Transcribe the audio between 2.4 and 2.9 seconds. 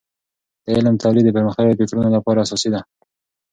اساسي ده.